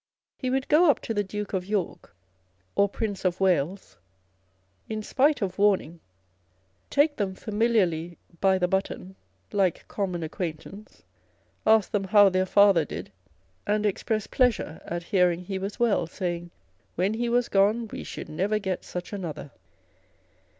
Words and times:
He 0.35 0.49
would 0.49 0.67
go 0.67 0.89
up 0.89 1.05
fo 1.05 1.13
the 1.13 1.23
Duke 1.23 1.53
of 1.53 1.63
York, 1.67 2.15
or 2.73 2.89
Prince 2.89 3.23
of 3.23 3.39
Wales 3.39 3.97
(in 4.89 5.03
spite 5.03 5.43
of 5.43 5.59
warning), 5.59 5.99
take 6.89 7.17
them 7.17 7.35
familiarly 7.35 8.17
by 8.39 8.57
the 8.57 8.67
button 8.67 9.15
like 9.51 9.87
common 9.87 10.23
acquaintance, 10.23 11.03
ask 11.67 11.91
them 11.91 12.05
how 12.05 12.29
their 12.29 12.47
father 12.47 12.83
did; 12.83 13.11
and 13.67 13.85
express 13.85 14.25
pleasure 14.25 14.81
at 14.85 15.03
hearing 15.03 15.41
he 15.43 15.59
was 15.59 15.79
well, 15.79 16.07
saying, 16.07 16.45
u 16.45 16.49
when 16.95 17.13
he 17.13 17.29
was 17.29 17.47
gone, 17.47 17.87
we 17.89 18.03
should 18.03 18.27
never 18.27 18.57
get 18.57 18.83
such 18.83 19.13
another." 19.13 19.51